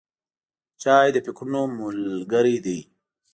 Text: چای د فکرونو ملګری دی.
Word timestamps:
چای 0.81 1.07
د 1.13 1.17
فکرونو 1.25 1.61
ملګری 1.79 2.57
دی. 2.65 2.79